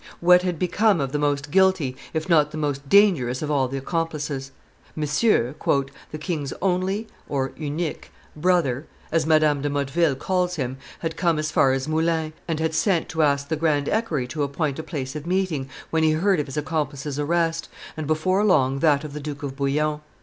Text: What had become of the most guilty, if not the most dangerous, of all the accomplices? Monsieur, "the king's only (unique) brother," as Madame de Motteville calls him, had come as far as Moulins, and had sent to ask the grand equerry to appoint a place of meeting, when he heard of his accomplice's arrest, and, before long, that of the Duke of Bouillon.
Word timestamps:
What 0.19 0.41
had 0.41 0.57
become 0.57 0.99
of 0.99 1.11
the 1.11 1.19
most 1.19 1.51
guilty, 1.51 1.95
if 2.11 2.27
not 2.27 2.49
the 2.49 2.57
most 2.57 2.89
dangerous, 2.89 3.43
of 3.43 3.51
all 3.51 3.67
the 3.67 3.77
accomplices? 3.77 4.49
Monsieur, 4.95 5.53
"the 6.11 6.17
king's 6.17 6.51
only 6.59 7.05
(unique) 7.29 8.09
brother," 8.35 8.87
as 9.11 9.27
Madame 9.27 9.61
de 9.61 9.69
Motteville 9.69 10.15
calls 10.15 10.55
him, 10.55 10.77
had 11.01 11.15
come 11.15 11.37
as 11.37 11.51
far 11.51 11.71
as 11.71 11.87
Moulins, 11.87 12.33
and 12.47 12.59
had 12.59 12.73
sent 12.73 13.09
to 13.09 13.21
ask 13.21 13.47
the 13.49 13.55
grand 13.55 13.87
equerry 13.87 14.25
to 14.29 14.41
appoint 14.41 14.79
a 14.79 14.81
place 14.83 15.15
of 15.15 15.27
meeting, 15.27 15.69
when 15.91 16.01
he 16.01 16.13
heard 16.13 16.39
of 16.39 16.47
his 16.47 16.57
accomplice's 16.57 17.19
arrest, 17.19 17.69
and, 17.95 18.07
before 18.07 18.43
long, 18.43 18.79
that 18.79 19.03
of 19.03 19.13
the 19.13 19.19
Duke 19.19 19.43
of 19.43 19.55
Bouillon. 19.55 19.99